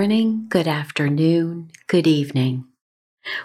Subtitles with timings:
[0.00, 2.64] Morning, good afternoon, good evening.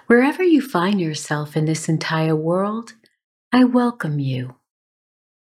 [0.07, 2.93] Wherever you find yourself in this entire world,
[3.51, 4.55] I welcome you.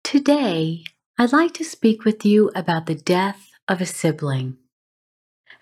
[0.05, 0.85] Today,
[1.17, 4.59] I'd like to speak with you about the death of a sibling,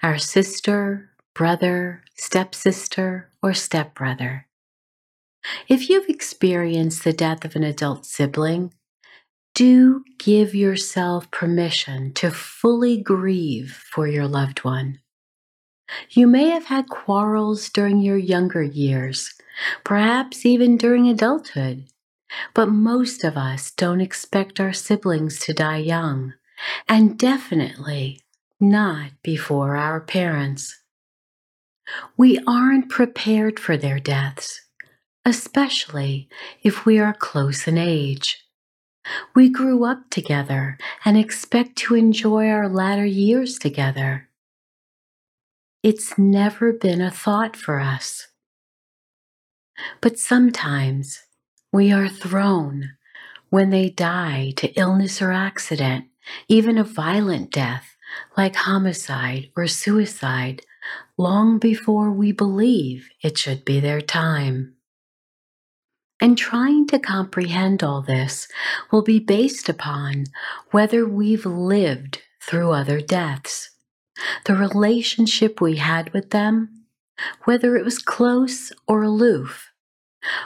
[0.02, 4.48] our sister, brother, stepsister, or stepbrother.
[5.68, 8.74] If you've experienced the death of an adult sibling,
[9.54, 14.98] do give yourself permission to fully grieve for your loved one.
[16.10, 19.34] You may have had quarrels during your younger years,
[19.84, 21.86] perhaps even during adulthood,
[22.54, 26.34] but most of us don't expect our siblings to die young,
[26.88, 28.20] and definitely
[28.60, 30.80] not before our parents.
[32.16, 34.60] We aren't prepared for their deaths,
[35.24, 36.28] especially
[36.62, 38.42] if we are close in age.
[39.36, 44.25] We grew up together and expect to enjoy our latter years together.
[45.86, 48.26] It's never been a thought for us.
[50.00, 51.20] But sometimes
[51.72, 52.96] we are thrown
[53.50, 56.06] when they die to illness or accident,
[56.48, 57.96] even a violent death
[58.36, 60.62] like homicide or suicide,
[61.16, 64.74] long before we believe it should be their time.
[66.20, 68.48] And trying to comprehend all this
[68.90, 70.24] will be based upon
[70.72, 73.70] whether we've lived through other deaths,
[74.44, 76.84] the relationship we had with them,
[77.44, 79.70] whether it was close or aloof,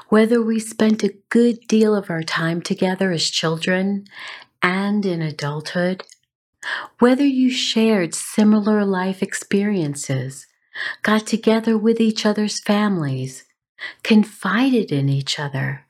[0.09, 4.05] whether we spent a good deal of our time together as children
[4.63, 6.03] and in adulthood,
[6.99, 10.47] whether you shared similar life experiences,
[11.03, 13.45] got together with each other's families,
[14.03, 15.87] confided in each other,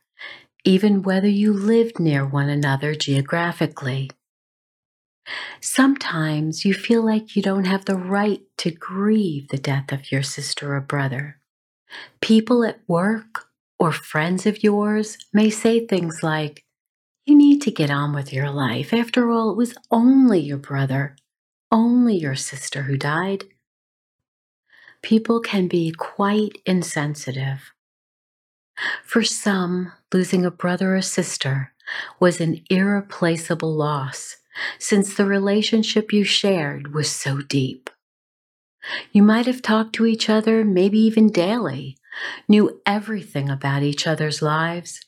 [0.65, 4.11] even whether you lived near one another geographically.
[5.61, 10.23] Sometimes you feel like you don't have the right to grieve the death of your
[10.23, 11.39] sister or brother.
[12.21, 13.47] People at work
[13.79, 16.65] or friends of yours may say things like,
[17.27, 18.93] You need to get on with your life.
[18.93, 21.17] After all, it was only your brother,
[21.71, 23.45] only your sister who died.
[25.03, 27.73] People can be quite insensitive.
[29.05, 31.73] For some, losing a brother or sister
[32.19, 34.37] was an irreplaceable loss
[34.79, 37.91] since the relationship you shared was so deep.
[39.13, 41.97] You might have talked to each other, maybe even daily,
[42.49, 45.01] knew everything about each other's lives,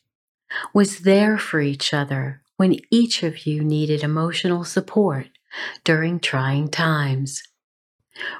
[0.73, 5.27] was there for each other when each of you needed emotional support
[5.83, 7.41] during trying times,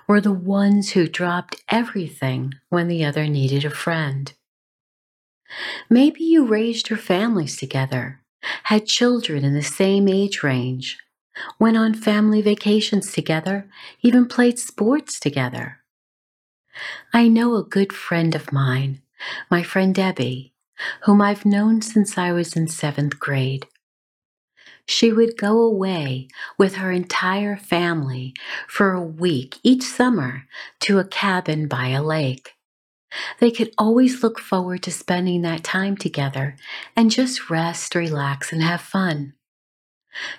[0.07, 4.33] were the ones who dropped everything when the other needed a friend.
[5.89, 8.21] Maybe you raised your families together,
[8.63, 10.97] had children in the same age range,
[11.59, 13.69] went on family vacations together,
[14.01, 15.79] even played sports together.
[17.13, 19.01] I know a good friend of mine,
[19.49, 20.53] my friend Debbie,
[21.01, 23.67] whom I've known since I was in seventh grade.
[24.85, 26.27] She would go away
[26.57, 28.33] with her entire family
[28.67, 30.43] for a week each summer
[30.81, 32.53] to a cabin by a lake.
[33.39, 36.55] They could always look forward to spending that time together
[36.95, 39.33] and just rest, relax, and have fun.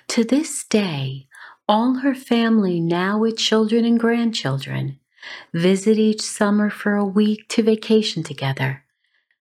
[0.09, 1.27] To this day,
[1.67, 4.99] all her family, now with children and grandchildren,
[5.53, 8.83] visit each summer for a week to vacation together,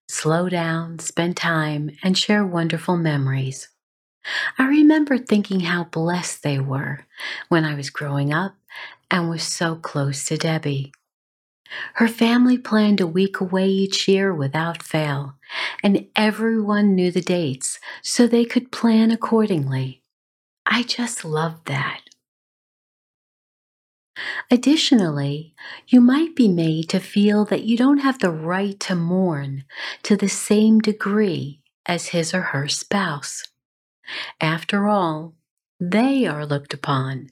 [0.08, 3.68] slow down, spend time, and share wonderful memories.
[4.58, 7.06] I remember thinking how blessed they were
[7.48, 8.54] when I was growing up
[9.10, 10.92] and was so close to Debbie.
[11.94, 15.34] Her family planned a week away each year without fail,
[15.82, 20.03] and everyone knew the dates so they could plan accordingly.
[20.66, 22.00] I just love that.
[24.50, 25.54] Additionally,
[25.88, 29.64] you might be made to feel that you don't have the right to mourn
[30.04, 33.42] to the same degree as his or her spouse.
[34.40, 35.34] After all,
[35.80, 37.30] they are looked upon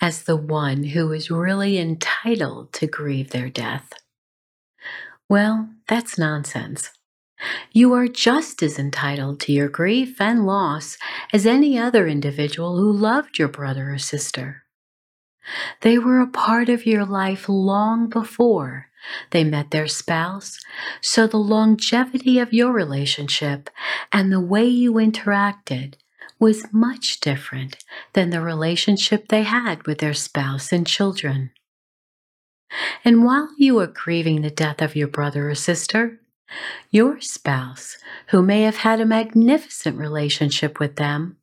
[0.00, 3.92] as the one who is really entitled to grieve their death.
[5.28, 6.90] Well, that's nonsense.
[7.72, 10.96] You are just as entitled to your grief and loss
[11.32, 14.62] as any other individual who loved your brother or sister.
[15.82, 18.88] They were a part of your life long before
[19.30, 20.58] they met their spouse,
[21.02, 23.68] so the longevity of your relationship
[24.12, 25.94] and the way you interacted
[26.38, 27.76] was much different
[28.14, 31.50] than the relationship they had with their spouse and children.
[33.04, 36.20] And while you are grieving the death of your brother or sister,
[36.90, 37.96] your spouse,
[38.28, 41.36] who may have had a magnificent relationship with them,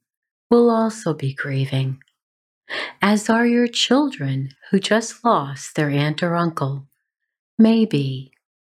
[0.50, 2.00] will also be grieving,
[3.02, 6.88] as are your children who just lost their aunt or uncle,
[7.58, 8.32] maybe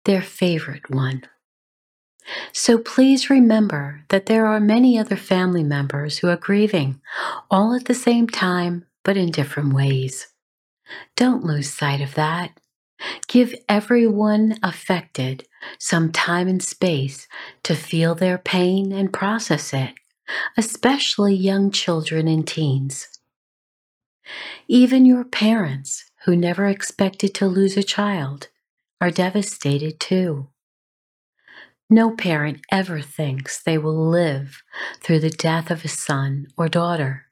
[0.06, 1.24] their favorite one.
[2.54, 7.02] So please remember that there are many other family members who are grieving,
[7.50, 10.28] all at the same time, but in different ways.
[11.16, 12.52] Don't lose sight of that.
[13.28, 15.48] Give everyone affected
[15.80, 17.28] some time and space
[17.64, 19.94] to feel their pain and process it,
[20.58, 23.08] especially young children and teens.
[24.68, 28.50] Even your parents, who never expected to lose a child,
[29.00, 30.50] are devastated too.
[31.90, 34.62] No parent ever thinks they will live
[35.02, 37.26] through the death of a son or daughter.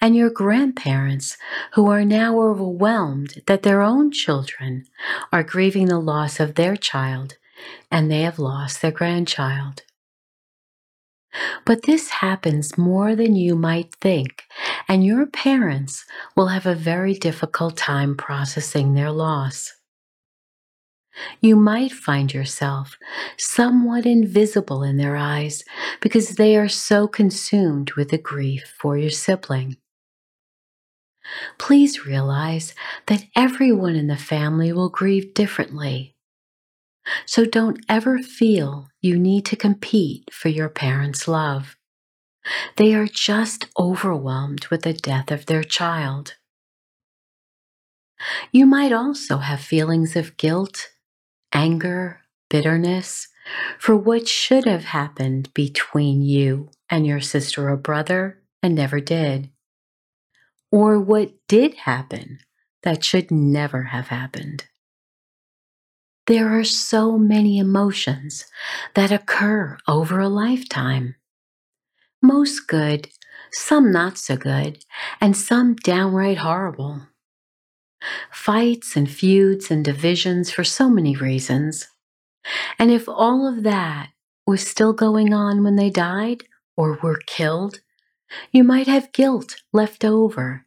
[0.00, 1.36] And your grandparents,
[1.74, 4.84] who are now overwhelmed that their own children
[5.32, 7.36] are grieving the loss of their child
[7.90, 9.82] and they have lost their grandchild.
[11.64, 14.44] But this happens more than you might think,
[14.88, 19.72] and your parents will have a very difficult time processing their loss
[21.40, 22.96] you might find yourself
[23.38, 25.64] somewhat invisible in their eyes
[26.00, 29.76] because they are so consumed with the grief for your sibling.
[31.58, 32.74] Please realize
[33.06, 36.16] that everyone in the family will grieve differently.
[37.26, 41.76] So don't ever feel you need to compete for your parents' love.
[42.76, 46.34] They are just overwhelmed with the death of their child.
[48.52, 50.90] You might also have feelings of guilt
[51.52, 53.28] anger, bitterness
[53.78, 59.50] for what should have happened between you and your sister or brother and never did,
[60.70, 62.38] or what did happen
[62.82, 64.64] that should never have happened.
[66.26, 68.44] There are so many emotions
[68.94, 71.16] that occur over a lifetime.
[72.22, 73.08] Most good,
[73.50, 74.84] some not so good,
[75.20, 77.08] and some downright horrible
[78.30, 81.88] fights and feuds and divisions for so many reasons.
[82.78, 84.10] And if all of that
[84.46, 86.44] was still going on when they died
[86.76, 87.80] or were killed,
[88.52, 90.66] you might have guilt left over.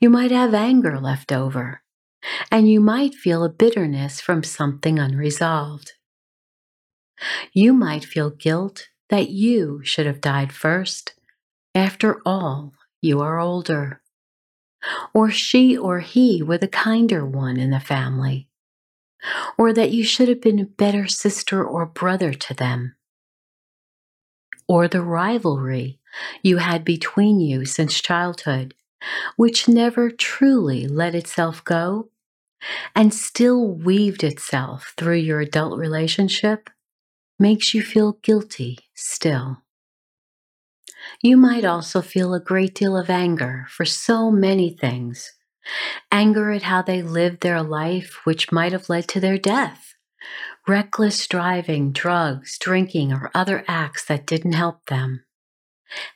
[0.00, 1.82] You might have anger left over.
[2.50, 5.92] And you might feel a bitterness from something unresolved.
[7.52, 11.14] You might feel guilt that you should have died first.
[11.74, 14.00] After all, you are older
[15.12, 18.48] or she or he were the kinder one in the family,
[19.56, 22.94] or that you should have been a better sister or brother to them,
[24.68, 25.98] or the rivalry
[26.42, 28.74] you had between you since childhood,
[29.36, 32.08] which never truly let itself go
[32.94, 36.70] and still weaved itself through your adult relationship,
[37.38, 39.63] makes you feel guilty still.
[41.22, 45.32] You might also feel a great deal of anger for so many things.
[46.12, 49.94] Anger at how they lived their life, which might have led to their death.
[50.66, 55.24] Reckless driving, drugs, drinking, or other acts that didn't help them.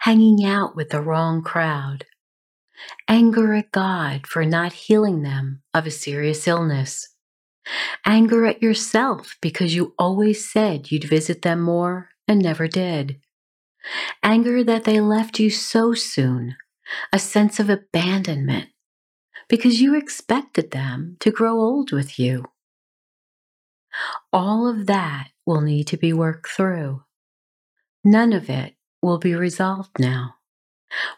[0.00, 2.04] Hanging out with the wrong crowd.
[3.09, 7.09] Anger at God for not healing them of a serious illness.
[8.07, 13.21] Anger at yourself because you always said you'd visit them more and never did
[14.23, 16.56] anger that they left you so soon,
[17.12, 18.68] a sense of abandonment
[19.49, 22.44] because you expected them to grow old with you.
[24.32, 27.02] All of that will need to be worked through.
[28.04, 30.35] None of it will be resolved now.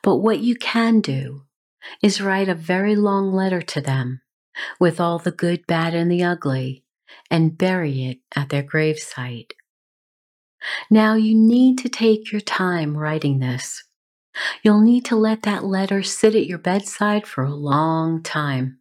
[0.03, 1.43] But what you can do
[2.03, 4.21] is write a very long letter to them
[4.79, 6.85] with all the good, bad, and the ugly
[7.31, 9.53] and bury it at their gravesite.
[10.91, 13.85] Now you need to take your time writing this.
[14.63, 18.79] You'll need to let that letter sit at your bedside for a long time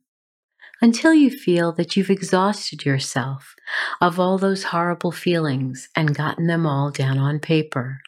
[0.82, 3.56] until you feel that you've exhausted yourself
[4.02, 8.02] of all those horrible feelings and gotten them all down on paper.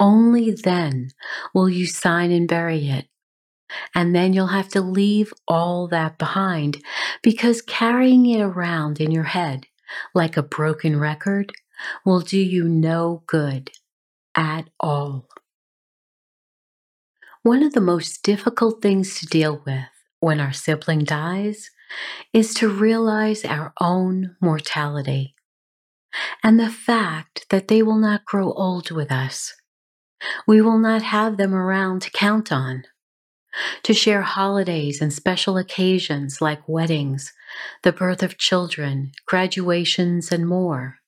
[0.00, 1.10] Only then
[1.54, 3.06] will you sign and bury it,
[3.94, 6.82] And then you'll have to leave all that behind
[7.22, 9.66] because carrying it around in your head
[10.14, 11.52] like a broken record
[12.04, 13.70] will do you no good
[14.34, 15.28] at all.
[17.42, 19.84] One of the most difficult things to deal with
[20.20, 21.70] when our sibling dies
[22.32, 25.34] is to realize our own mortality
[26.42, 29.54] and the fact that they will not grow old with us.
[30.46, 32.84] We will not have them around to count on,
[33.82, 37.32] to share holidays and special occasions like weddings,
[37.82, 40.98] the birth of children, graduations, and more.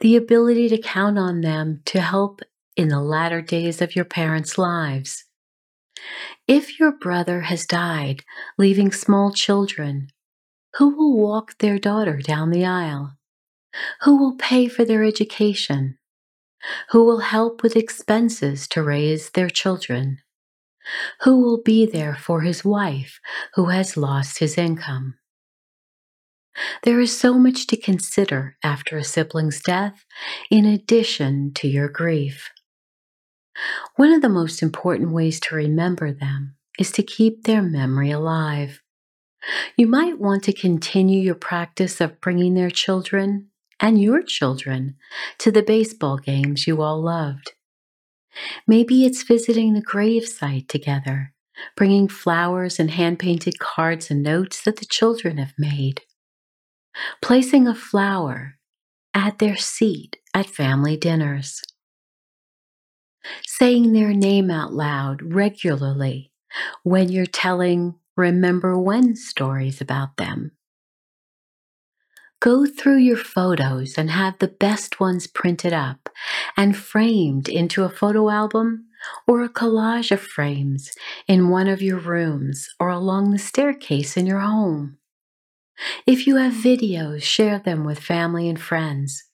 [0.00, 2.40] The ability to count on them to help
[2.76, 5.24] in the latter days of your parents' lives.
[6.48, 8.24] If your brother has died,
[8.58, 10.08] leaving small children,
[10.76, 13.16] who will walk their daughter down the aisle?
[14.02, 15.98] Who will pay for their education?
[16.90, 20.18] Who will help with expenses to raise their children?
[21.22, 23.20] Who will be there for his wife
[23.54, 25.14] who has lost his income?
[26.82, 30.04] There is so much to consider after a sibling's death,
[30.50, 32.50] in addition to your grief.
[33.96, 38.80] One of the most important ways to remember them is to keep their memory alive.
[39.76, 43.48] You might want to continue your practice of bringing their children
[43.80, 44.96] and your children
[45.38, 47.52] to the baseball games you all loved.
[48.66, 51.34] Maybe it's visiting the gravesite together,
[51.76, 56.02] bringing flowers and hand painted cards and notes that the children have made.
[57.20, 58.58] Placing a flower
[59.14, 61.62] at their seat at family dinners.
[63.46, 66.32] Saying their name out loud regularly
[66.82, 70.52] when you're telling remember when stories about them.
[72.40, 76.08] Go through your photos and have the best ones printed up
[76.56, 78.86] and framed into a photo album
[79.28, 80.90] or a collage of frames
[81.28, 84.98] in one of your rooms or along the staircase in your home.
[86.06, 89.24] If you have videos, share them with family and friends.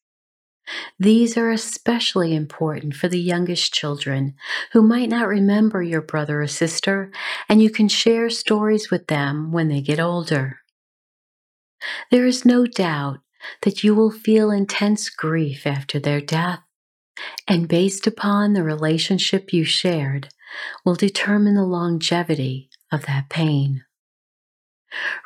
[0.98, 4.34] These are especially important for the youngest children
[4.72, 7.10] who might not remember your brother or sister,
[7.48, 10.58] and you can share stories with them when they get older.
[12.10, 13.20] There is no doubt
[13.62, 16.60] that you will feel intense grief after their death,
[17.46, 20.28] and based upon the relationship you shared,
[20.84, 23.84] will determine the longevity of that pain.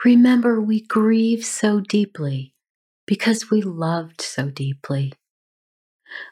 [0.04, 2.54] Remember, we grieve so deeply
[3.06, 5.12] because we loved so deeply.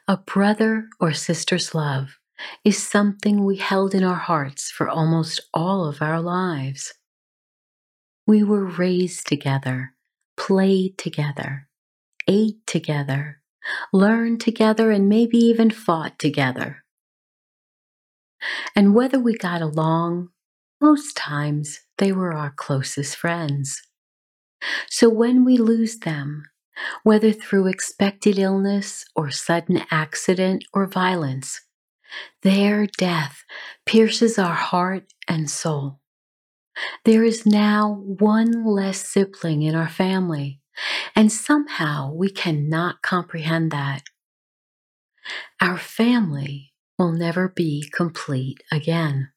[0.08, 2.18] A brother or sister's love
[2.64, 6.94] is something we held in our hearts for almost all of our lives.
[8.26, 9.94] We were raised together,
[10.37, 11.68] played together,
[12.28, 13.40] ate together,
[13.92, 16.84] learned together, and maybe even fought together.
[18.75, 20.30] And whether we got along,
[20.80, 23.80] most times they were our closest friends.
[24.88, 26.42] So when we lose them,
[27.02, 31.61] whether through expected illness or sudden accident or violence.
[32.42, 33.45] Their death
[33.87, 36.00] pierces our heart and soul.
[37.04, 40.61] There is now one less sibling in our family,
[41.14, 44.02] and somehow we cannot comprehend that.
[45.61, 49.30] Our family will never be complete again.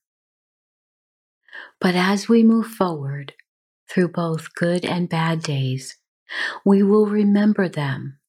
[1.80, 3.34] But as we move forward
[3.90, 5.98] through both good and bad days,
[6.66, 8.20] we will remember them.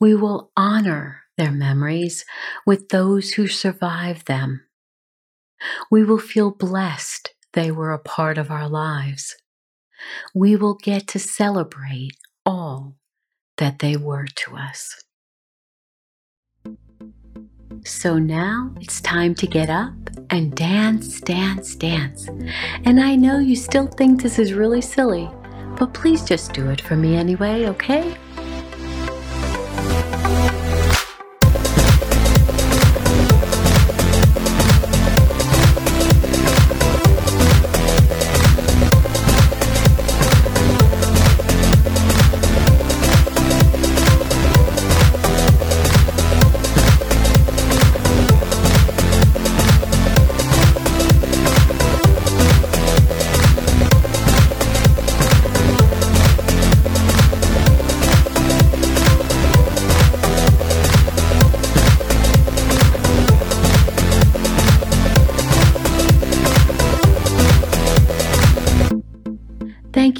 [0.00, 2.24] We will honor their memories
[2.66, 4.64] with those who survived them.
[5.90, 9.36] We will feel blessed they were a part of our lives.
[10.34, 12.16] We will get to celebrate
[12.46, 12.96] all
[13.58, 15.04] that they were to us.
[17.84, 19.92] So now it's time to get up
[20.30, 22.28] and dance, dance, dance.
[22.84, 25.28] And I know you still think this is really silly,
[25.78, 28.16] but please just do it for me anyway, okay?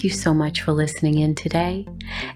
[0.01, 1.87] Thank you so much for listening in today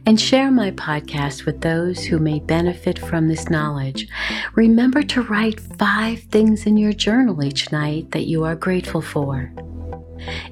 [0.05, 4.07] and share my podcast with those who may benefit from this knowledge.
[4.55, 9.51] Remember to write five things in your journal each night that you are grateful for.